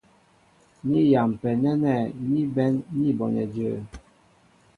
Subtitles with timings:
[0.89, 1.97] Ni yampɛ nɛ́nɛ́
[2.31, 3.79] ní bɛ̌n ní bonɛ jə̄ə̄.